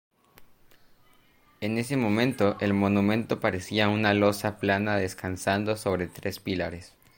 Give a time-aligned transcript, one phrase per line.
[1.59, 6.95] En ese momento, el monumento parecía una losa plana descansando sobre tres pilares.